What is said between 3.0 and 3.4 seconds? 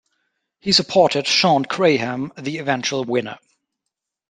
winner.